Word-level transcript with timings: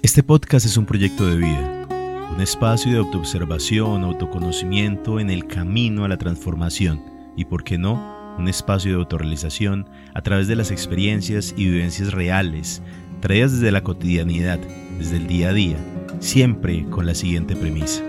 Este 0.00 0.22
podcast 0.22 0.64
es 0.64 0.76
un 0.76 0.86
proyecto 0.86 1.26
de 1.26 1.38
vida, 1.38 1.88
un 2.32 2.40
espacio 2.40 2.92
de 2.92 2.98
autoobservación, 2.98 4.04
autoconocimiento 4.04 5.18
en 5.18 5.28
el 5.28 5.48
camino 5.48 6.04
a 6.04 6.08
la 6.08 6.16
transformación 6.16 7.02
y, 7.36 7.46
por 7.46 7.64
qué 7.64 7.78
no, 7.78 8.36
un 8.38 8.46
espacio 8.46 8.92
de 8.92 8.98
autorrealización 8.98 9.90
a 10.14 10.22
través 10.22 10.46
de 10.46 10.54
las 10.54 10.70
experiencias 10.70 11.52
y 11.56 11.64
vivencias 11.64 12.12
reales, 12.12 12.80
traídas 13.20 13.54
desde 13.54 13.72
la 13.72 13.82
cotidianidad, 13.82 14.60
desde 14.98 15.16
el 15.16 15.26
día 15.26 15.48
a 15.48 15.52
día, 15.52 15.78
siempre 16.20 16.86
con 16.90 17.04
la 17.04 17.16
siguiente 17.16 17.56
premisa. 17.56 18.04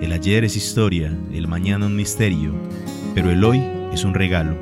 El 0.00 0.10
ayer 0.10 0.42
es 0.42 0.56
historia, 0.56 1.16
el 1.32 1.46
mañana 1.46 1.86
un 1.86 1.94
misterio, 1.94 2.52
pero 3.14 3.30
el 3.30 3.44
hoy 3.44 3.62
es 3.92 4.02
un 4.02 4.14
regalo. 4.14 4.56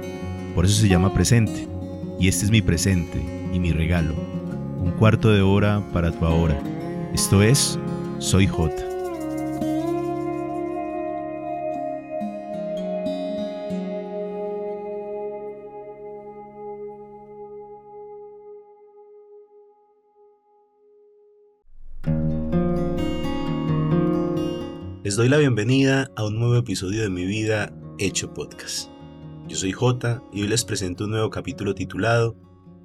Por 0.55 0.67
eso 0.67 0.79
se 0.79 0.89
llama 0.89 1.15
presente. 1.15 1.69
Y 2.21 2.29
este 2.29 2.45
es 2.45 2.51
mi 2.51 2.61
presente 2.61 3.23
y 3.53 3.59
mi 3.61 3.73
regalo 3.73 4.36
un 4.87 4.93
cuarto 4.93 5.31
de 5.31 5.43
hora 5.43 5.83
para 5.93 6.13
tu 6.13 6.25
ahora. 6.25 6.63
Esto 7.13 7.43
es 7.43 7.79
Soy 8.19 8.47
J. 8.47 8.73
Les 25.03 25.17
doy 25.17 25.29
la 25.29 25.39
bienvenida 25.39 26.11
a 26.15 26.25
un 26.25 26.39
nuevo 26.39 26.57
episodio 26.57 27.03
de 27.03 27.11
mi 27.11 27.25
vida 27.25 27.73
hecho 27.99 28.33
podcast. 28.33 28.89
Yo 29.49 29.57
soy 29.57 29.73
J 29.73 30.23
y 30.33 30.43
hoy 30.43 30.49
les 30.49 30.65
presento 30.65 31.05
un 31.05 31.11
nuevo 31.11 31.31
capítulo 31.31 31.75
titulado 31.75 32.37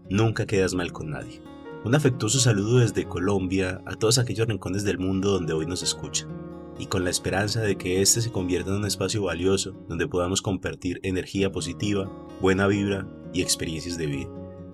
Nunca 0.10 0.48
quedas 0.48 0.74
mal 0.74 0.91
con 0.91 1.12
nadie. 1.12 1.51
Un 1.84 1.95
afectuoso 1.95 2.40
saludo 2.40 2.77
desde 2.77 3.08
Colombia 3.08 3.82
a 3.87 3.96
todos 3.96 4.20
aquellos 4.20 4.48
rincones 4.48 4.84
del 4.84 4.99
mundo 4.99 5.32
donde 5.32 5.54
hoy 5.54 5.65
nos 5.65 5.82
escuchan, 5.82 6.29
y 6.77 6.85
con 6.85 7.04
la 7.04 7.10
esperanza 7.10 7.62
de 7.62 7.76
que 7.76 8.04
este 8.04 8.21
se 8.21 8.32
convierta 8.32 8.70
en 8.70 8.76
un 8.76 8.85
espacio 8.85 9.24
valioso 9.24 9.71
donde 9.90 10.07
podamos 10.07 10.43
compartir 10.43 10.99
energía 11.02 11.52
positiva, 11.52 12.07
buena 12.40 12.68
vibra 12.68 13.07
y 13.34 13.41
experiencias 13.41 13.98
de 13.98 14.05
vida. 14.05 14.29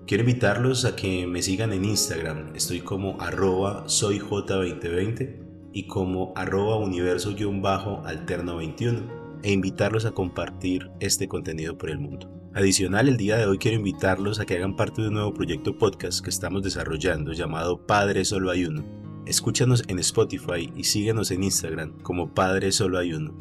Quiero 0.06 0.24
invitarlos 0.24 0.84
a 0.84 0.96
que 0.96 1.26
me 1.26 1.40
sigan 1.40 1.72
en 1.72 1.86
Instagram, 1.86 2.54
estoy 2.54 2.80
como 2.80 3.18
arroba 3.22 3.86
soyj2020 3.86 5.70
y 5.72 5.86
como 5.86 6.34
arroba 6.36 6.76
universo-alterno21 6.76 9.17
e 9.42 9.52
invitarlos 9.52 10.04
a 10.04 10.12
compartir 10.12 10.90
este 11.00 11.28
contenido 11.28 11.76
por 11.78 11.90
el 11.90 11.98
mundo. 11.98 12.30
Adicional, 12.54 13.08
el 13.08 13.16
día 13.16 13.36
de 13.36 13.46
hoy 13.46 13.58
quiero 13.58 13.76
invitarlos 13.76 14.40
a 14.40 14.46
que 14.46 14.56
hagan 14.56 14.74
parte 14.74 15.02
de 15.02 15.08
un 15.08 15.14
nuevo 15.14 15.34
proyecto 15.34 15.76
podcast 15.76 16.24
que 16.24 16.30
estamos 16.30 16.62
desarrollando 16.62 17.32
llamado 17.32 17.86
Padre 17.86 18.24
Solo 18.24 18.50
Hay 18.50 18.64
Uno. 18.64 18.84
Escúchanos 19.26 19.84
en 19.88 19.98
Spotify 19.98 20.72
y 20.74 20.84
síguenos 20.84 21.30
en 21.30 21.44
Instagram 21.44 22.00
como 22.02 22.34
Padre 22.34 22.72
Solo 22.72 22.98
Hay 22.98 23.12
Uno. 23.12 23.34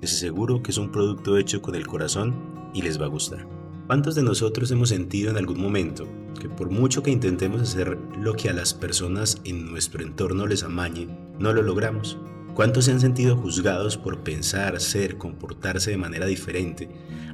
Les 0.00 0.14
aseguro 0.14 0.62
que 0.62 0.70
es 0.70 0.78
un 0.78 0.90
producto 0.90 1.36
hecho 1.36 1.62
con 1.62 1.74
el 1.74 1.86
corazón 1.86 2.34
y 2.74 2.82
les 2.82 3.00
va 3.00 3.04
a 3.04 3.10
gustar. 3.10 3.46
¿Cuántos 3.86 4.14
de 4.14 4.22
nosotros 4.22 4.70
hemos 4.70 4.88
sentido 4.88 5.30
en 5.30 5.36
algún 5.36 5.60
momento 5.60 6.08
que 6.40 6.48
por 6.48 6.70
mucho 6.70 7.02
que 7.02 7.10
intentemos 7.10 7.60
hacer 7.60 7.98
lo 8.18 8.34
que 8.34 8.48
a 8.48 8.54
las 8.54 8.72
personas 8.72 9.40
en 9.44 9.70
nuestro 9.70 10.02
entorno 10.02 10.46
les 10.46 10.62
amañe, 10.62 11.06
no 11.38 11.52
lo 11.52 11.62
logramos? 11.62 12.18
¿Cuántos 12.54 12.84
se 12.84 12.92
han 12.92 13.00
sentido 13.00 13.36
juzgados 13.36 13.96
por 13.96 14.22
pensar, 14.22 14.80
ser, 14.80 15.18
comportarse 15.18 15.90
de 15.90 15.96
manera 15.96 16.26
diferente, 16.26 16.88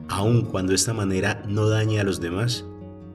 aun 0.09 0.47
cuando 0.47 0.73
esta 0.73 0.95
manera 0.95 1.43
no 1.47 1.69
dañe 1.69 2.01
a 2.01 2.05
los 2.05 2.21
demás? 2.21 2.65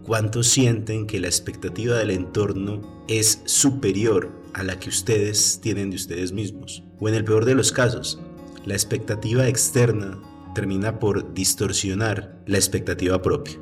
¿Cuántos 0.03 0.45
sienten 0.45 1.07
que 1.07 1.19
la 1.19 1.25
expectativa 1.25 1.97
del 1.97 2.11
entorno 2.11 3.03
es 3.07 3.41
superior 3.45 4.31
a 4.53 4.61
la 4.61 4.79
que 4.79 4.89
ustedes 4.89 5.59
tienen 5.61 5.89
de 5.89 5.95
ustedes 5.95 6.31
mismos? 6.31 6.83
O 6.99 7.09
en 7.09 7.15
el 7.15 7.25
peor 7.25 7.43
de 7.43 7.55
los 7.55 7.71
casos, 7.71 8.21
la 8.65 8.75
expectativa 8.75 9.47
externa 9.47 10.21
termina 10.53 10.99
por 10.99 11.33
distorsionar 11.33 12.39
la 12.45 12.57
expectativa 12.57 13.19
propia. 13.23 13.59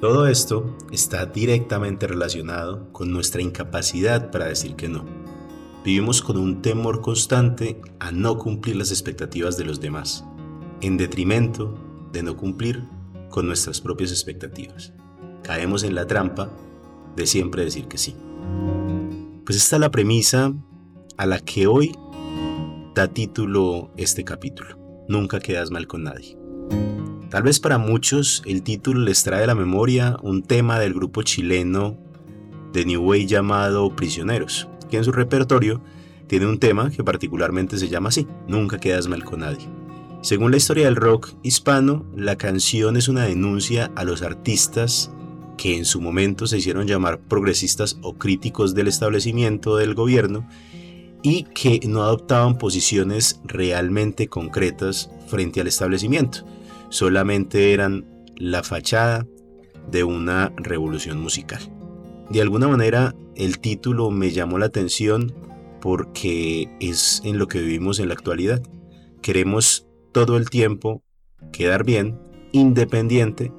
Todo 0.00 0.26
esto 0.26 0.76
está 0.90 1.26
directamente 1.26 2.08
relacionado 2.08 2.92
con 2.92 3.12
nuestra 3.12 3.42
incapacidad 3.42 4.32
para 4.32 4.46
decir 4.46 4.74
que 4.74 4.88
no. 4.88 5.15
Vivimos 5.86 6.20
con 6.20 6.36
un 6.36 6.62
temor 6.62 7.00
constante 7.00 7.80
a 8.00 8.10
no 8.10 8.38
cumplir 8.38 8.74
las 8.74 8.90
expectativas 8.90 9.56
de 9.56 9.64
los 9.64 9.80
demás, 9.80 10.24
en 10.80 10.96
detrimento 10.96 11.78
de 12.10 12.24
no 12.24 12.36
cumplir 12.36 12.82
con 13.30 13.46
nuestras 13.46 13.80
propias 13.80 14.10
expectativas. 14.10 14.92
Caemos 15.44 15.84
en 15.84 15.94
la 15.94 16.08
trampa 16.08 16.50
de 17.14 17.24
siempre 17.24 17.64
decir 17.64 17.86
que 17.86 17.98
sí. 17.98 18.16
Pues 19.44 19.56
esta 19.58 19.76
es 19.76 19.80
la 19.80 19.92
premisa 19.92 20.52
a 21.18 21.24
la 21.24 21.38
que 21.38 21.68
hoy 21.68 21.96
da 22.96 23.06
título 23.06 23.92
este 23.96 24.24
capítulo. 24.24 25.04
Nunca 25.06 25.38
quedas 25.38 25.70
mal 25.70 25.86
con 25.86 26.02
nadie. 26.02 26.36
Tal 27.30 27.44
vez 27.44 27.60
para 27.60 27.78
muchos 27.78 28.42
el 28.44 28.64
título 28.64 29.02
les 29.02 29.22
trae 29.22 29.44
a 29.44 29.46
la 29.46 29.54
memoria 29.54 30.16
un 30.24 30.42
tema 30.42 30.80
del 30.80 30.94
grupo 30.94 31.22
chileno 31.22 31.96
de 32.72 32.84
New 32.84 33.04
Way 33.04 33.26
llamado 33.26 33.94
Prisioneros, 33.94 34.68
que 34.90 34.96
en 34.96 35.04
su 35.04 35.12
repertorio 35.12 35.80
tiene 36.26 36.46
un 36.46 36.58
tema 36.58 36.90
que 36.90 37.04
particularmente 37.04 37.78
se 37.78 37.88
llama 37.88 38.08
así, 38.08 38.26
Nunca 38.48 38.78
quedas 38.78 39.08
mal 39.08 39.24
con 39.24 39.40
nadie. 39.40 39.68
Según 40.22 40.50
la 40.50 40.56
historia 40.56 40.86
del 40.86 40.96
rock 40.96 41.34
hispano, 41.42 42.04
la 42.16 42.36
canción 42.36 42.96
es 42.96 43.08
una 43.08 43.24
denuncia 43.24 43.92
a 43.94 44.04
los 44.04 44.22
artistas 44.22 45.12
que 45.56 45.76
en 45.76 45.84
su 45.84 46.00
momento 46.00 46.46
se 46.46 46.58
hicieron 46.58 46.86
llamar 46.86 47.20
progresistas 47.20 47.98
o 48.02 48.14
críticos 48.14 48.74
del 48.74 48.88
establecimiento 48.88 49.76
del 49.76 49.94
gobierno 49.94 50.48
y 51.22 51.44
que 51.44 51.80
no 51.86 52.02
adoptaban 52.02 52.58
posiciones 52.58 53.40
realmente 53.44 54.28
concretas 54.28 55.10
frente 55.26 55.60
al 55.60 55.66
establecimiento, 55.66 56.44
solamente 56.88 57.72
eran 57.72 58.04
la 58.36 58.62
fachada 58.62 59.26
de 59.90 60.04
una 60.04 60.52
revolución 60.56 61.20
musical. 61.20 61.75
De 62.30 62.40
alguna 62.40 62.68
manera 62.68 63.14
el 63.36 63.58
título 63.58 64.10
me 64.10 64.30
llamó 64.30 64.58
la 64.58 64.66
atención 64.66 65.34
porque 65.80 66.68
es 66.80 67.22
en 67.24 67.38
lo 67.38 67.46
que 67.48 67.60
vivimos 67.60 68.00
en 68.00 68.08
la 68.08 68.14
actualidad. 68.14 68.62
Queremos 69.22 69.86
todo 70.12 70.36
el 70.36 70.50
tiempo 70.50 71.02
quedar 71.52 71.84
bien, 71.84 72.18
independiente 72.52 73.52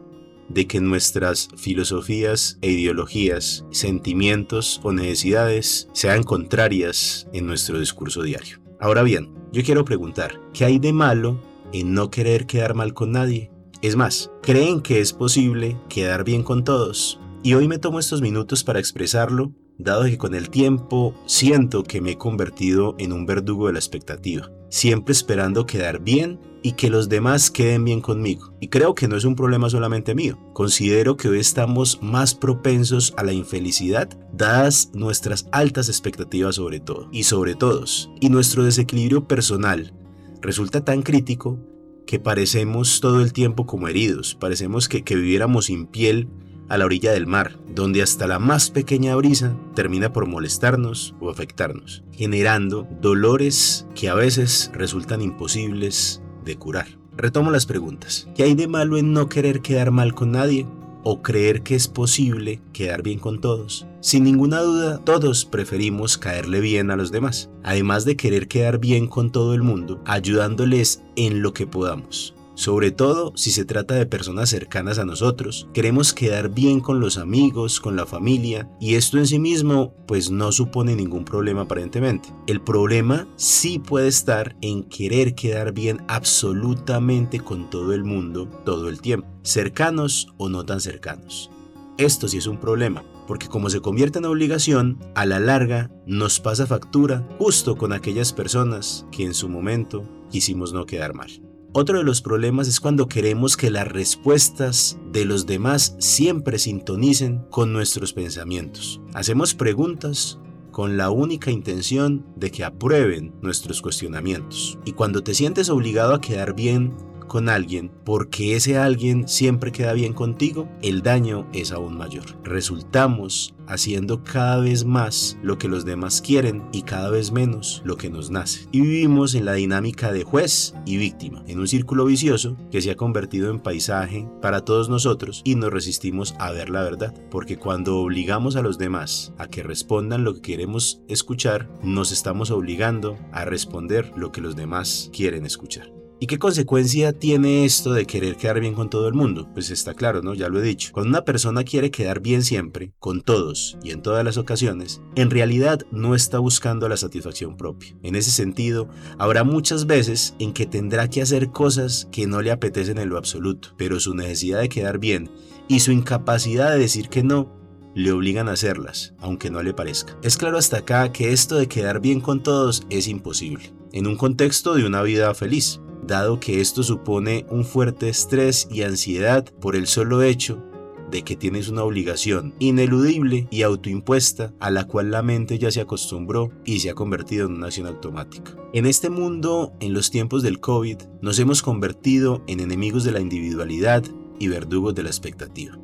de 0.50 0.66
que 0.66 0.80
nuestras 0.80 1.50
filosofías 1.56 2.58
e 2.62 2.72
ideologías, 2.72 3.66
sentimientos 3.72 4.80
o 4.84 4.92
necesidades 4.92 5.90
sean 5.94 6.24
contrarias 6.24 7.28
en 7.34 7.46
nuestro 7.48 7.80
discurso 7.80 8.24
diario. 8.24 8.60
Ahora 8.80 9.04
bien, 9.04 9.34
yo 9.52 9.64
quiero 9.64 9.86
preguntar, 9.86 10.40
¿qué 10.54 10.66
hay 10.66 10.80
de 10.80 10.94
malo 10.94 11.42
en 11.74 11.94
no 11.94 12.10
querer 12.10 12.46
quedar 12.46 12.74
mal 12.76 12.94
con 12.94 13.12
nadie? 13.12 13.52
Es 13.82 13.96
más, 13.96 14.32
¿creen 14.42 14.82
que 14.82 15.00
es 15.00 15.14
posible 15.14 15.78
quedar 15.90 16.24
bien 16.24 16.44
con 16.44 16.64
todos? 16.64 17.20
Y 17.44 17.54
hoy 17.54 17.68
me 17.68 17.78
tomo 17.78 18.00
estos 18.00 18.22
minutos 18.22 18.64
para 18.64 18.80
expresarlo, 18.80 19.54
dado 19.78 20.06
que 20.06 20.18
con 20.18 20.34
el 20.34 20.50
tiempo 20.50 21.14
siento 21.28 21.84
que 21.84 22.02
me 22.02 22.12
he 22.12 22.18
convertido 22.18 22.96
en 22.98 23.14
un 23.14 23.26
verdugo 23.26 23.68
de 23.68 23.74
la 23.74 23.80
expectativa, 23.80 24.52
siempre 24.70 25.14
esperando 25.14 25.66
quedar 25.66 26.02
bien 26.02 26.40
y 26.64 26.74
que 26.74 26.90
los 26.90 27.10
demás 27.10 27.52
queden 27.52 27.86
bien 27.86 28.02
conmigo. 28.02 28.54
Y 28.60 28.70
creo 28.70 28.96
que 28.96 29.08
no 29.08 29.16
es 29.16 29.24
un 29.24 29.36
problema 29.36 29.70
solamente 29.70 30.16
mío. 30.16 30.38
Considero 30.54 31.16
que 31.16 31.30
hoy 31.30 31.40
estamos 31.40 32.00
más 32.02 32.34
propensos 32.34 33.14
a 33.18 33.24
la 33.24 33.34
infelicidad, 33.34 34.10
dadas 34.34 34.92
nuestras 34.94 35.48
altas 35.52 35.90
expectativas 35.90 36.56
sobre 36.56 36.80
todo 36.80 37.08
y 37.12 37.24
sobre 37.24 37.56
todos. 37.56 38.10
Y 38.20 38.30
nuestro 38.30 38.64
desequilibrio 38.64 39.28
personal 39.28 39.94
resulta 40.42 40.84
tan 40.84 41.04
crítico 41.04 41.60
que 42.08 42.20
parecemos 42.20 43.00
todo 43.00 43.22
el 43.22 43.32
tiempo 43.32 43.66
como 43.66 43.88
heridos, 43.88 44.36
parecemos 44.36 44.88
que, 44.88 45.04
que 45.04 45.16
viviéramos 45.16 45.66
sin 45.66 45.86
piel 45.86 46.30
a 46.70 46.78
la 46.78 46.86
orilla 46.86 47.12
del 47.12 47.28
mar, 47.28 47.58
donde 47.74 48.02
hasta 48.02 48.28
la 48.28 48.40
más 48.40 48.70
pequeña 48.70 49.16
brisa 49.16 49.56
termina 49.76 50.14
por 50.14 50.28
molestarnos 50.28 51.16
o 51.20 51.30
afectarnos, 51.30 52.04
generando 52.12 52.88
dolores 53.02 53.88
que 53.96 54.10
a 54.10 54.16
veces 54.16 54.72
resultan 54.74 55.22
imposibles 55.22 56.22
de 56.44 56.58
curar. 56.58 56.88
Retomo 57.16 57.52
las 57.52 57.66
preguntas. 57.66 58.28
¿Qué 58.36 58.44
hay 58.44 58.54
de 58.54 58.68
malo 58.68 58.98
en 58.98 59.14
no 59.14 59.28
querer 59.28 59.62
quedar 59.62 59.92
mal 59.92 60.14
con 60.14 60.32
nadie? 60.32 60.68
¿O 61.04 61.22
creer 61.22 61.64
que 61.64 61.76
es 61.76 61.88
posible 61.88 62.60
quedar 62.74 63.02
bien 63.02 63.18
con 63.20 63.40
todos? 63.40 63.88
Sin 64.02 64.24
ninguna 64.24 64.60
duda, 64.60 65.00
todos 65.00 65.46
preferimos 65.46 66.18
caerle 66.18 66.60
bien 66.60 66.92
a 66.92 66.96
los 66.96 67.12
demás, 67.12 67.50
además 67.64 68.06
de 68.06 68.18
querer 68.18 68.48
quedar 68.48 68.78
bien 68.78 69.08
con 69.08 69.32
todo 69.32 69.54
el 69.54 69.64
mundo, 69.64 70.02
ayudándoles 70.06 71.02
en 71.16 71.42
lo 71.42 71.54
que 71.54 71.66
podamos 71.66 72.37
sobre 72.58 72.90
todo 72.90 73.34
si 73.36 73.52
se 73.52 73.66
trata 73.66 73.94
de 73.94 74.08
personas 74.08 74.50
cercanas 74.50 74.98
a 74.98 75.06
nosotros. 75.06 75.70
Queremos 75.74 76.12
quedar 76.12 76.50
bien 76.50 76.80
con 76.80 77.00
los 77.00 77.20
amigos, 77.20 77.80
con 77.80 77.96
la 77.96 78.08
familia, 78.08 78.68
y 78.82 78.96
esto 78.96 79.20
en 79.20 79.28
sí 79.28 79.38
mismo 79.38 79.94
pues 80.08 80.32
no 80.32 80.52
supone 80.52 80.96
ningún 80.96 81.24
problema 81.24 81.62
aparentemente. 81.62 82.34
El 82.48 82.62
problema 82.62 83.28
sí 83.36 83.78
puede 83.78 84.08
estar 84.08 84.58
en 84.62 84.84
querer 84.84 85.36
quedar 85.36 85.72
bien 85.72 86.02
absolutamente 86.08 87.40
con 87.40 87.70
todo 87.70 87.94
el 87.94 88.04
mundo 88.04 88.48
todo 88.66 88.90
el 88.90 89.02
tiempo, 89.02 89.28
cercanos 89.44 90.28
o 90.38 90.50
no 90.50 90.66
tan 90.66 90.82
cercanos. 90.82 91.52
Esto 92.00 92.28
sí 92.28 92.38
es 92.38 92.48
un 92.48 92.60
problema, 92.60 93.04
porque 93.28 93.48
como 93.48 93.70
se 93.70 93.82
convierte 93.82 94.18
en 94.18 94.26
obligación, 94.26 94.98
a 95.14 95.28
la 95.28 95.40
larga 95.40 95.92
nos 96.08 96.40
pasa 96.40 96.66
factura 96.66 97.28
justo 97.38 97.78
con 97.78 97.94
aquellas 97.94 98.34
personas 98.34 99.06
que 99.12 99.26
en 99.26 99.36
su 99.36 99.48
momento 99.48 100.10
quisimos 100.32 100.74
no 100.74 100.88
quedar 100.88 101.14
mal. 101.14 101.47
Otro 101.74 102.00
de 102.00 102.04
los 102.04 102.22
problemas 102.22 102.68
es 102.68 102.80
cuando 102.80 103.08
queremos 103.08 103.58
que 103.58 103.70
las 103.70 103.88
respuestas 103.88 104.98
de 105.12 105.26
los 105.26 105.46
demás 105.46 105.96
siempre 106.00 106.60
sintonicen 106.60 107.46
con 107.50 107.74
nuestros 107.74 108.14
pensamientos. 108.14 109.02
Hacemos 109.14 109.54
preguntas 109.54 110.40
con 110.72 110.96
la 110.96 111.10
única 111.10 111.52
intención 111.52 112.26
de 112.36 112.52
que 112.52 112.64
aprueben 112.64 113.34
nuestros 113.42 113.82
cuestionamientos. 113.82 114.80
Y 114.86 114.94
cuando 114.94 115.24
te 115.24 115.34
sientes 115.34 115.70
obligado 115.70 116.14
a 116.14 116.22
quedar 116.22 116.56
bien 116.56 116.94
con 117.28 117.50
alguien 117.50 117.92
porque 118.04 118.56
ese 118.56 118.78
alguien 118.78 119.28
siempre 119.28 119.72
queda 119.72 119.94
bien 119.94 120.14
contigo, 120.14 120.70
el 120.82 121.02
daño 121.02 121.48
es 121.54 121.72
aún 121.72 121.98
mayor. 121.98 122.24
Resultamos 122.44 123.54
haciendo 123.68 124.24
cada 124.24 124.58
vez 124.58 124.86
más 124.86 125.38
lo 125.44 125.58
que 125.58 125.68
los 125.68 125.86
demás 125.86 126.22
quieren 126.22 126.64
y 126.72 126.84
cada 126.84 127.10
vez 127.10 127.32
menos 127.32 127.82
lo 127.86 127.98
que 127.98 128.10
nos 128.10 128.32
nace. 128.32 128.68
Y 128.72 128.82
vivimos 128.82 129.36
en 129.36 129.46
la 129.46 129.54
dinámica 129.54 130.12
de 130.12 130.24
juez 130.24 130.74
y 130.86 130.98
víctima, 130.98 131.44
en 131.48 131.60
un 131.60 131.68
círculo 131.68 132.06
vicioso 132.06 132.58
que 132.72 132.82
se 132.82 132.92
ha 132.92 132.96
convertido 132.96 133.52
en 133.52 133.60
paisaje 133.60 134.28
para 134.42 134.62
todos 134.62 134.90
nosotros 134.90 135.42
y 135.44 135.56
nos 135.56 135.72
resistimos 135.72 136.36
a 136.40 136.52
ver 136.52 136.70
la 136.70 136.84
verdad, 136.84 137.14
porque 137.30 137.58
cuando 137.58 137.98
obligamos 137.98 138.56
a 138.56 138.62
los 138.62 138.78
demás 138.78 139.34
a 139.38 139.48
que 139.48 139.64
respondan 139.64 140.24
lo 140.24 140.36
que 140.36 140.42
queremos 140.42 141.02
escuchar, 141.08 141.70
nos 141.84 142.12
estamos 142.12 142.52
obligando 142.52 143.18
a 143.32 143.46
responder 143.46 144.12
lo 144.16 144.32
que 144.32 144.42
los 144.42 144.56
demás 144.56 145.10
quieren 145.14 145.46
escuchar. 145.46 145.97
¿Y 146.20 146.26
qué 146.26 146.40
consecuencia 146.40 147.14
tiene 147.14 147.64
esto 147.64 147.94
de 147.94 148.08
querer 148.08 148.38
quedar 148.38 148.60
bien 148.60 148.74
con 148.74 148.90
todo 148.90 149.08
el 149.08 149.14
mundo? 149.14 149.48
Pues 149.54 149.70
está 149.70 149.94
claro, 149.94 150.24
¿no? 150.24 150.34
Ya 150.34 150.50
lo 150.50 150.60
he 150.60 150.64
dicho. 150.64 150.90
Cuando 150.92 151.10
una 151.10 151.24
persona 151.24 151.64
quiere 151.64 151.92
quedar 151.92 152.22
bien 152.22 152.42
siempre, 152.42 152.92
con 152.98 153.22
todos 153.22 153.78
y 153.84 153.92
en 153.92 154.02
todas 154.02 154.26
las 154.26 154.38
ocasiones, 154.38 155.00
en 155.16 155.30
realidad 155.30 155.82
no 155.92 156.16
está 156.16 156.40
buscando 156.40 156.90
la 156.90 156.98
satisfacción 156.98 157.56
propia. 157.56 157.96
En 158.02 158.16
ese 158.16 158.32
sentido, 158.32 158.90
habrá 159.20 159.44
muchas 159.44 159.86
veces 159.86 160.34
en 160.40 160.54
que 160.54 160.66
tendrá 160.66 161.08
que 161.08 161.22
hacer 161.22 161.52
cosas 161.52 162.08
que 162.12 162.26
no 162.26 162.42
le 162.42 162.50
apetecen 162.50 162.98
en 162.98 163.10
lo 163.10 163.20
absoluto, 163.20 163.76
pero 163.78 164.00
su 164.00 164.16
necesidad 164.16 164.62
de 164.62 164.70
quedar 164.70 164.98
bien 164.98 165.30
y 165.68 165.82
su 165.82 165.92
incapacidad 165.92 166.72
de 166.72 166.80
decir 166.80 167.10
que 167.10 167.22
no 167.22 167.56
le 167.94 168.12
obligan 168.12 168.48
a 168.48 168.54
hacerlas, 168.54 169.14
aunque 169.20 169.52
no 169.52 169.62
le 169.62 169.76
parezca. 169.76 170.18
Es 170.24 170.36
claro 170.36 170.58
hasta 170.58 170.78
acá 170.78 171.12
que 171.12 171.32
esto 171.32 171.58
de 171.58 171.68
quedar 171.68 172.00
bien 172.00 172.22
con 172.22 172.42
todos 172.42 172.88
es 172.90 173.08
imposible, 173.08 173.72
en 173.92 174.08
un 174.08 174.18
contexto 174.18 174.74
de 174.74 174.86
una 174.86 175.04
vida 175.04 175.32
feliz 175.36 175.80
dado 176.08 176.40
que 176.40 176.62
esto 176.62 176.84
supone 176.84 177.46
un 177.50 177.66
fuerte 177.66 178.10
estrés 178.10 178.68
y 178.72 178.82
ansiedad 178.82 179.46
por 179.60 179.76
el 179.76 179.88
solo 179.88 180.24
hecho 180.24 180.64
de 181.12 181.24
que 181.24 181.36
tienes 181.36 181.70
una 181.70 181.84
obligación 181.84 182.54
ineludible 182.60 183.48
y 183.50 183.62
autoimpuesta 183.62 184.54
a 184.60 184.72
la 184.72 184.86
cual 184.86 185.12
la 185.12 185.22
mente 185.22 185.58
ya 185.58 185.72
se 185.72 185.82
acostumbró 185.82 186.52
y 186.66 186.80
se 186.80 186.90
ha 186.90 186.96
convertido 186.96 187.48
en 187.48 187.54
una 187.54 187.68
acción 187.68 187.88
automática. 187.88 188.56
En 188.74 188.86
este 188.86 189.10
mundo, 189.10 189.74
en 189.80 189.94
los 189.94 190.12
tiempos 190.12 190.44
del 190.44 190.60
COVID, 190.60 190.98
nos 191.22 191.40
hemos 191.40 191.62
convertido 191.62 192.44
en 192.48 192.60
enemigos 192.60 193.04
de 193.04 193.12
la 193.12 193.22
individualidad 193.22 194.04
y 194.40 194.48
verdugos 194.48 194.96
de 194.96 195.04
la 195.04 195.10
expectativa. 195.10 195.78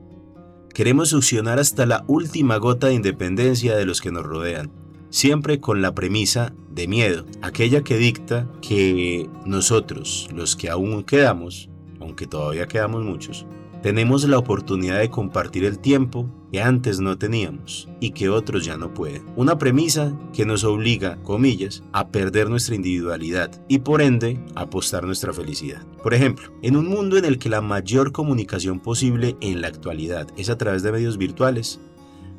Queremos 0.74 1.10
succionar 1.10 1.60
hasta 1.60 1.86
la 1.86 2.04
última 2.08 2.58
gota 2.58 2.88
de 2.88 2.96
independencia 2.96 3.76
de 3.76 3.86
los 3.86 4.02
que 4.02 4.12
nos 4.12 4.24
rodean, 4.24 4.72
siempre 5.14 5.60
con 5.60 5.84
la 5.84 5.94
premisa 5.94 6.56
de 6.72 6.88
miedo, 6.88 7.28
aquella 7.44 7.84
que 7.84 7.98
dicta 7.98 8.50
que 8.62 9.30
nosotros, 9.46 10.28
los 10.34 10.56
que 10.56 10.72
aún 10.72 11.04
quedamos, 11.04 11.70
aunque 12.02 12.26
todavía 12.26 12.68
quedamos 12.68 13.04
muchos, 13.04 13.46
tenemos 13.84 14.28
la 14.28 14.40
oportunidad 14.40 14.98
de 14.98 15.12
compartir 15.12 15.66
el 15.66 15.78
tiempo 15.78 16.28
que 16.52 16.62
antes 16.62 17.00
no 17.00 17.18
teníamos 17.20 17.90
y 18.00 18.12
que 18.12 18.30
otros 18.30 18.66
ya 18.66 18.76
no 18.76 18.94
pueden. 18.96 19.24
Una 19.36 19.60
premisa 19.60 20.18
que 20.34 20.46
nos 20.46 20.64
obliga, 20.64 21.22
comillas, 21.22 21.84
a 21.92 22.08
perder 22.08 22.50
nuestra 22.50 22.74
individualidad 22.74 23.52
y 23.68 23.80
por 23.80 24.02
ende 24.02 24.40
a 24.56 24.62
apostar 24.62 25.06
nuestra 25.06 25.32
felicidad. 25.32 25.86
Por 26.02 26.16
ejemplo, 26.16 26.52
en 26.64 26.76
un 26.76 26.88
mundo 26.88 27.18
en 27.18 27.26
el 27.26 27.38
que 27.38 27.50
la 27.50 27.62
mayor 27.62 28.12
comunicación 28.14 28.80
posible 28.80 29.38
en 29.42 29.62
la 29.62 29.68
actualidad 29.68 30.28
es 30.38 30.50
a 30.50 30.58
través 30.58 30.82
de 30.82 30.92
medios 30.92 31.18
virtuales, 31.18 31.80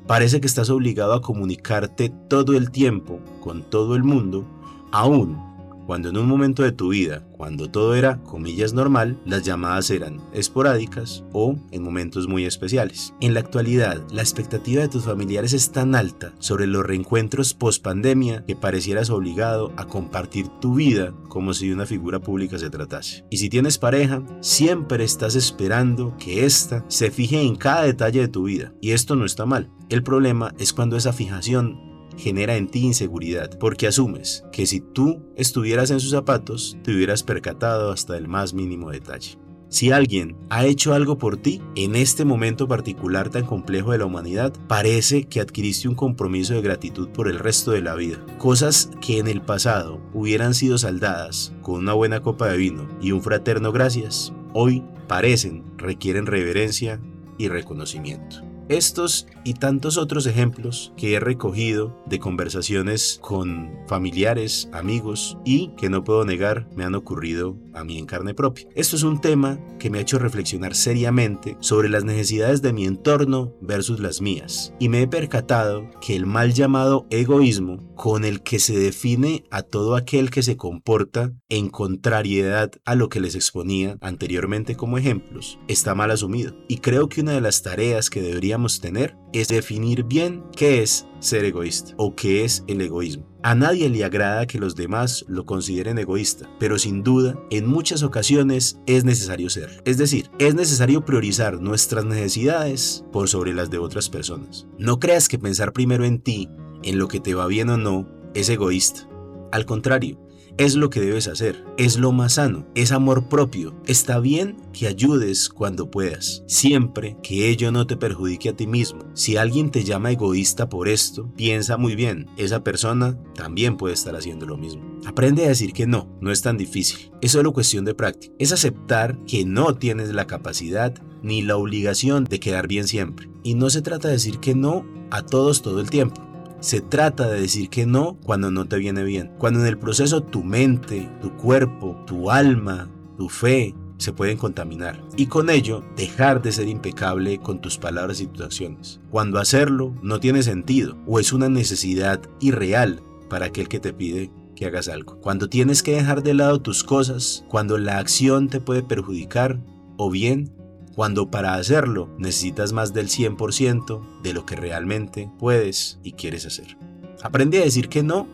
Parece 0.06 0.40
que 0.40 0.46
estás 0.46 0.68
obligado 0.68 1.14
a 1.14 1.22
comunicarte 1.22 2.10
todo 2.28 2.56
el 2.56 2.70
tiempo 2.70 3.20
con 3.40 3.62
todo 3.62 3.96
el 3.96 4.04
mundo, 4.04 4.44
aún 4.92 5.53
cuando 5.86 6.08
en 6.08 6.16
un 6.16 6.26
momento 6.26 6.62
de 6.62 6.72
tu 6.72 6.88
vida, 6.88 7.24
cuando 7.32 7.70
todo 7.70 7.94
era, 7.94 8.22
comillas, 8.22 8.72
normal, 8.72 9.20
las 9.24 9.42
llamadas 9.42 9.90
eran 9.90 10.20
esporádicas 10.32 11.24
o 11.32 11.56
en 11.70 11.82
momentos 11.82 12.28
muy 12.28 12.44
especiales. 12.44 13.14
En 13.20 13.34
la 13.34 13.40
actualidad, 13.40 14.02
la 14.10 14.22
expectativa 14.22 14.82
de 14.82 14.88
tus 14.88 15.04
familiares 15.04 15.52
es 15.52 15.72
tan 15.72 15.94
alta 15.94 16.32
sobre 16.38 16.66
los 16.66 16.84
reencuentros 16.84 17.54
post 17.54 17.82
pandemia 17.82 18.44
que 18.46 18.56
parecieras 18.56 19.10
obligado 19.10 19.72
a 19.76 19.86
compartir 19.86 20.48
tu 20.60 20.74
vida 20.74 21.12
como 21.28 21.52
si 21.54 21.68
de 21.68 21.74
una 21.74 21.86
figura 21.86 22.20
pública 22.20 22.58
se 22.58 22.70
tratase. 22.70 23.24
Y 23.30 23.38
si 23.38 23.48
tienes 23.48 23.78
pareja, 23.78 24.22
siempre 24.40 25.04
estás 25.04 25.34
esperando 25.34 26.16
que 26.18 26.44
ésta 26.46 26.84
se 26.88 27.10
fije 27.10 27.42
en 27.42 27.56
cada 27.56 27.82
detalle 27.82 28.20
de 28.20 28.28
tu 28.28 28.44
vida. 28.44 28.72
Y 28.80 28.92
esto 28.92 29.16
no 29.16 29.24
está 29.24 29.46
mal. 29.46 29.70
El 29.88 30.02
problema 30.02 30.54
es 30.58 30.72
cuando 30.72 30.96
esa 30.96 31.12
fijación 31.12 31.93
genera 32.16 32.56
en 32.56 32.68
ti 32.68 32.80
inseguridad, 32.80 33.58
porque 33.58 33.86
asumes 33.86 34.44
que 34.52 34.66
si 34.66 34.80
tú 34.80 35.22
estuvieras 35.36 35.90
en 35.90 36.00
sus 36.00 36.10
zapatos, 36.10 36.76
te 36.82 36.94
hubieras 36.94 37.22
percatado 37.22 37.92
hasta 37.92 38.16
el 38.16 38.28
más 38.28 38.54
mínimo 38.54 38.90
detalle. 38.90 39.38
Si 39.74 39.90
alguien 39.90 40.36
ha 40.50 40.66
hecho 40.66 40.94
algo 40.94 41.18
por 41.18 41.36
ti 41.36 41.60
en 41.74 41.96
este 41.96 42.24
momento 42.24 42.68
particular 42.68 43.30
tan 43.30 43.44
complejo 43.44 43.90
de 43.90 43.98
la 43.98 44.06
humanidad, 44.06 44.52
parece 44.68 45.24
que 45.24 45.40
adquiriste 45.40 45.88
un 45.88 45.96
compromiso 45.96 46.54
de 46.54 46.62
gratitud 46.62 47.08
por 47.08 47.26
el 47.26 47.40
resto 47.40 47.72
de 47.72 47.82
la 47.82 47.96
vida. 47.96 48.24
Cosas 48.38 48.90
que 49.00 49.18
en 49.18 49.26
el 49.26 49.42
pasado 49.42 50.00
hubieran 50.12 50.54
sido 50.54 50.78
saldadas 50.78 51.52
con 51.60 51.76
una 51.76 51.92
buena 51.92 52.20
copa 52.20 52.46
de 52.48 52.56
vino 52.56 52.86
y 53.00 53.10
un 53.10 53.20
fraterno 53.20 53.72
gracias, 53.72 54.32
hoy 54.52 54.84
parecen 55.08 55.64
requieren 55.76 56.26
reverencia 56.26 57.00
y 57.36 57.48
reconocimiento. 57.48 58.53
Estos 58.68 59.26
y 59.44 59.54
tantos 59.54 59.98
otros 59.98 60.26
ejemplos 60.26 60.94
que 60.96 61.14
he 61.14 61.20
recogido 61.20 62.02
de 62.06 62.18
conversaciones 62.18 63.18
con 63.20 63.70
familiares, 63.86 64.70
amigos 64.72 65.36
y 65.44 65.68
que 65.76 65.90
no 65.90 66.02
puedo 66.02 66.24
negar 66.24 66.66
me 66.74 66.84
han 66.84 66.94
ocurrido 66.94 67.56
a 67.74 67.84
mí 67.84 67.98
en 67.98 68.06
carne 68.06 68.34
propia. 68.34 68.66
Esto 68.74 68.96
es 68.96 69.02
un 69.02 69.20
tema 69.20 69.58
que 69.78 69.90
me 69.90 69.98
ha 69.98 70.02
hecho 70.02 70.18
reflexionar 70.18 70.74
seriamente 70.74 71.56
sobre 71.60 71.88
las 71.88 72.04
necesidades 72.04 72.62
de 72.62 72.72
mi 72.72 72.86
entorno 72.86 73.54
versus 73.60 74.00
las 74.00 74.20
mías 74.20 74.72
y 74.78 74.88
me 74.88 75.02
he 75.02 75.06
percatado 75.06 75.90
que 76.00 76.16
el 76.16 76.26
mal 76.26 76.54
llamado 76.54 77.06
egoísmo 77.10 77.94
con 77.94 78.24
el 78.24 78.42
que 78.42 78.58
se 78.58 78.78
define 78.78 79.44
a 79.50 79.62
todo 79.62 79.94
aquel 79.94 80.30
que 80.30 80.42
se 80.42 80.56
comporta 80.56 81.32
en 81.48 81.68
contrariedad 81.68 82.72
a 82.84 82.94
lo 82.94 83.08
que 83.08 83.20
les 83.20 83.34
exponía 83.34 83.98
anteriormente 84.00 84.74
como 84.76 84.98
ejemplos 84.98 85.58
está 85.68 85.94
mal 85.94 86.10
asumido 86.10 86.54
y 86.68 86.78
creo 86.78 87.08
que 87.08 87.20
una 87.20 87.32
de 87.32 87.40
las 87.40 87.62
tareas 87.62 88.10
que 88.10 88.22
debería 88.22 88.58
tener 88.80 89.16
es 89.32 89.48
definir 89.48 90.04
bien 90.04 90.44
qué 90.56 90.82
es 90.82 91.06
ser 91.24 91.44
egoísta 91.44 91.94
o 91.96 92.14
qué 92.14 92.44
es 92.44 92.64
el 92.66 92.80
egoísmo. 92.80 93.26
A 93.42 93.54
nadie 93.54 93.90
le 93.90 94.04
agrada 94.04 94.46
que 94.46 94.58
los 94.58 94.74
demás 94.74 95.24
lo 95.28 95.44
consideren 95.44 95.98
egoísta, 95.98 96.48
pero 96.58 96.78
sin 96.78 97.02
duda, 97.02 97.38
en 97.50 97.66
muchas 97.66 98.02
ocasiones 98.02 98.78
es 98.86 99.04
necesario 99.04 99.50
serlo. 99.50 99.82
Es 99.84 99.98
decir, 99.98 100.30
es 100.38 100.54
necesario 100.54 101.04
priorizar 101.04 101.60
nuestras 101.60 102.04
necesidades 102.04 103.04
por 103.12 103.28
sobre 103.28 103.52
las 103.52 103.70
de 103.70 103.78
otras 103.78 104.08
personas. 104.08 104.66
No 104.78 104.98
creas 104.98 105.28
que 105.28 105.38
pensar 105.38 105.72
primero 105.72 106.04
en 106.04 106.20
ti, 106.20 106.48
en 106.82 106.98
lo 106.98 107.08
que 107.08 107.20
te 107.20 107.34
va 107.34 107.46
bien 107.46 107.68
o 107.68 107.76
no, 107.76 108.08
es 108.34 108.48
egoísta. 108.48 109.08
Al 109.52 109.66
contrario, 109.66 110.23
es 110.56 110.76
lo 110.76 110.90
que 110.90 111.00
debes 111.00 111.28
hacer, 111.28 111.64
es 111.76 111.98
lo 111.98 112.12
más 112.12 112.34
sano, 112.34 112.66
es 112.74 112.92
amor 112.92 113.28
propio. 113.28 113.74
Está 113.86 114.20
bien 114.20 114.56
que 114.72 114.86
ayudes 114.86 115.48
cuando 115.48 115.90
puedas, 115.90 116.44
siempre 116.46 117.16
que 117.22 117.48
ello 117.48 117.72
no 117.72 117.86
te 117.86 117.96
perjudique 117.96 118.50
a 118.50 118.56
ti 118.56 118.66
mismo. 118.66 119.00
Si 119.14 119.36
alguien 119.36 119.70
te 119.70 119.84
llama 119.84 120.12
egoísta 120.12 120.68
por 120.68 120.88
esto, 120.88 121.30
piensa 121.36 121.76
muy 121.76 121.96
bien, 121.96 122.26
esa 122.36 122.62
persona 122.62 123.18
también 123.34 123.76
puede 123.76 123.94
estar 123.94 124.14
haciendo 124.14 124.46
lo 124.46 124.56
mismo. 124.56 124.82
Aprende 125.04 125.44
a 125.44 125.48
decir 125.48 125.72
que 125.72 125.86
no, 125.86 126.08
no 126.20 126.30
es 126.30 126.42
tan 126.42 126.56
difícil, 126.56 127.10
es 127.20 127.32
solo 127.32 127.52
cuestión 127.52 127.84
de 127.84 127.94
práctica. 127.94 128.34
Es 128.38 128.52
aceptar 128.52 129.18
que 129.24 129.44
no 129.44 129.74
tienes 129.74 130.10
la 130.10 130.26
capacidad 130.26 130.94
ni 131.22 131.42
la 131.42 131.56
obligación 131.56 132.24
de 132.24 132.38
quedar 132.38 132.68
bien 132.68 132.86
siempre. 132.86 133.28
Y 133.42 133.54
no 133.54 133.70
se 133.70 133.82
trata 133.82 134.08
de 134.08 134.14
decir 134.14 134.38
que 134.38 134.54
no 134.54 134.86
a 135.10 135.22
todos 135.22 135.62
todo 135.62 135.80
el 135.80 135.90
tiempo 135.90 136.23
se 136.64 136.80
trata 136.80 137.28
de 137.28 137.42
decir 137.42 137.68
que 137.68 137.84
no 137.84 138.16
cuando 138.24 138.50
no 138.50 138.64
te 138.64 138.78
viene 138.78 139.04
bien. 139.04 139.30
Cuando 139.38 139.60
en 139.60 139.66
el 139.66 139.76
proceso 139.76 140.22
tu 140.22 140.42
mente, 140.42 141.10
tu 141.20 141.30
cuerpo, 141.36 142.02
tu 142.06 142.30
alma, 142.30 142.88
tu 143.18 143.28
fe 143.28 143.74
se 143.98 144.14
pueden 144.14 144.38
contaminar 144.38 144.98
y 145.14 145.26
con 145.26 145.50
ello 145.50 145.84
dejar 145.94 146.40
de 146.40 146.52
ser 146.52 146.68
impecable 146.68 147.36
con 147.36 147.60
tus 147.60 147.76
palabras 147.76 148.22
y 148.22 148.26
tus 148.28 148.46
acciones. 148.46 148.98
Cuando 149.10 149.38
hacerlo 149.38 149.94
no 150.02 150.20
tiene 150.20 150.42
sentido 150.42 150.96
o 151.06 151.20
es 151.20 151.34
una 151.34 151.50
necesidad 151.50 152.22
irreal 152.40 153.02
para 153.28 153.46
aquel 153.46 153.68
que 153.68 153.78
te 153.78 153.92
pide 153.92 154.30
que 154.56 154.64
hagas 154.64 154.88
algo. 154.88 155.20
Cuando 155.20 155.50
tienes 155.50 155.82
que 155.82 155.96
dejar 155.96 156.22
de 156.22 156.32
lado 156.32 156.62
tus 156.62 156.82
cosas, 156.82 157.44
cuando 157.50 157.76
la 157.76 157.98
acción 157.98 158.48
te 158.48 158.60
puede 158.60 158.82
perjudicar 158.82 159.60
o 159.98 160.10
bien 160.10 160.50
cuando 160.94 161.30
para 161.30 161.54
hacerlo 161.54 162.08
necesitas 162.18 162.72
más 162.72 162.92
del 162.92 163.08
100% 163.08 164.22
de 164.22 164.32
lo 164.32 164.46
que 164.46 164.56
realmente 164.56 165.30
puedes 165.38 165.98
y 166.02 166.12
quieres 166.12 166.46
hacer. 166.46 166.78
Aprende 167.22 167.58
a 167.58 167.64
decir 167.64 167.88
que 167.88 168.02
no 168.02 168.28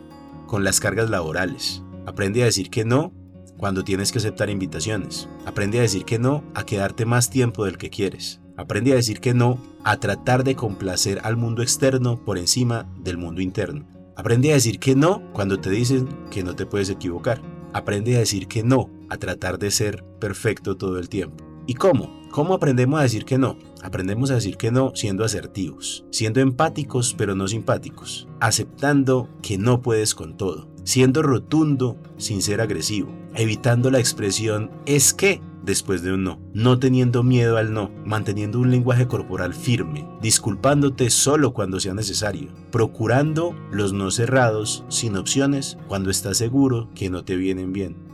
con 0.47 0.63
las 0.63 0.79
cargas 0.79 1.09
laborales. 1.09 1.81
Aprende 2.05 2.41
a 2.41 2.45
decir 2.45 2.69
que 2.69 2.85
no 2.85 3.13
cuando 3.57 3.83
tienes 3.83 4.11
que 4.11 4.19
aceptar 4.19 4.49
invitaciones. 4.49 5.29
Aprende 5.45 5.79
a 5.79 5.83
decir 5.83 6.03
que 6.05 6.19
no 6.19 6.43
a 6.53 6.65
quedarte 6.65 7.05
más 7.05 7.29
tiempo 7.29 7.65
del 7.65 7.77
que 7.77 7.89
quieres. 7.89 8.41
Aprende 8.57 8.91
a 8.91 8.95
decir 8.95 9.19
que 9.21 9.33
no 9.33 9.59
a 9.83 9.97
tratar 9.97 10.43
de 10.43 10.55
complacer 10.55 11.19
al 11.23 11.37
mundo 11.37 11.61
externo 11.61 12.23
por 12.23 12.37
encima 12.37 12.87
del 12.99 13.17
mundo 13.17 13.41
interno. 13.41 13.87
Aprende 14.15 14.51
a 14.51 14.55
decir 14.55 14.79
que 14.79 14.95
no 14.95 15.23
cuando 15.33 15.59
te 15.59 15.69
dicen 15.69 16.09
que 16.29 16.43
no 16.43 16.55
te 16.55 16.65
puedes 16.65 16.89
equivocar. 16.89 17.41
Aprende 17.73 18.17
a 18.17 18.19
decir 18.19 18.47
que 18.47 18.63
no 18.63 18.89
a 19.09 19.17
tratar 19.17 19.57
de 19.57 19.71
ser 19.71 20.03
perfecto 20.19 20.75
todo 20.75 20.99
el 20.99 21.09
tiempo. 21.09 21.50
¿Y 21.67 21.75
cómo? 21.75 22.21
¿Cómo 22.31 22.53
aprendemos 22.53 22.99
a 22.99 23.03
decir 23.03 23.25
que 23.25 23.37
no? 23.37 23.57
Aprendemos 23.83 24.31
a 24.31 24.35
decir 24.35 24.57
que 24.57 24.71
no 24.71 24.93
siendo 24.95 25.25
asertivos, 25.25 26.05
siendo 26.11 26.39
empáticos 26.39 27.13
pero 27.17 27.35
no 27.35 27.47
simpáticos, 27.47 28.27
aceptando 28.39 29.29
que 29.41 29.57
no 29.57 29.81
puedes 29.81 30.15
con 30.15 30.37
todo, 30.37 30.69
siendo 30.83 31.21
rotundo 31.21 31.97
sin 32.17 32.41
ser 32.41 32.61
agresivo, 32.61 33.11
evitando 33.35 33.91
la 33.91 33.99
expresión 33.99 34.71
es 34.85 35.13
que 35.13 35.41
después 35.63 36.01
de 36.01 36.13
un 36.13 36.23
no, 36.23 36.39
no 36.53 36.79
teniendo 36.79 37.21
miedo 37.21 37.57
al 37.57 37.73
no, 37.73 37.91
manteniendo 38.05 38.59
un 38.59 38.71
lenguaje 38.71 39.07
corporal 39.07 39.53
firme, 39.53 40.07
disculpándote 40.21 41.09
solo 41.09 41.53
cuando 41.53 41.79
sea 41.79 41.93
necesario, 41.93 42.49
procurando 42.71 43.55
los 43.71 43.93
no 43.93 44.09
cerrados 44.09 44.83
sin 44.89 45.17
opciones 45.17 45.77
cuando 45.87 46.09
estás 46.09 46.37
seguro 46.37 46.89
que 46.95 47.09
no 47.09 47.23
te 47.23 47.35
vienen 47.35 47.73
bien 47.73 48.10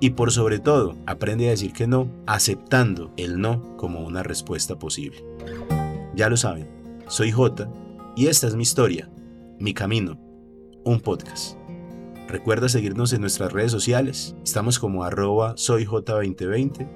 y 0.00 0.10
por 0.10 0.32
sobre 0.32 0.58
todo, 0.58 0.96
aprende 1.06 1.46
a 1.46 1.50
decir 1.50 1.72
que 1.72 1.86
no, 1.86 2.10
aceptando 2.26 3.12
el 3.16 3.40
no 3.40 3.76
como 3.76 4.00
una 4.00 4.22
respuesta 4.22 4.78
posible. 4.78 5.24
Ya 6.14 6.30
lo 6.30 6.36
saben, 6.36 6.68
soy 7.06 7.30
J 7.30 7.70
y 8.16 8.26
esta 8.26 8.46
es 8.46 8.56
mi 8.56 8.62
historia, 8.62 9.10
mi 9.58 9.74
camino, 9.74 10.18
un 10.84 11.00
podcast. 11.00 11.56
Recuerda 12.28 12.68
seguirnos 12.68 13.12
en 13.12 13.20
nuestras 13.20 13.52
redes 13.52 13.72
sociales, 13.72 14.36
estamos 14.44 14.78
como 14.78 15.02
arroba 15.04 15.56
soyj2020 15.56 16.88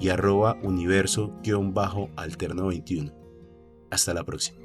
y 0.00 0.08
arroba 0.08 0.56
universo-alterno21. 0.62 3.12
Hasta 3.90 4.14
la 4.14 4.24
próxima. 4.24 4.59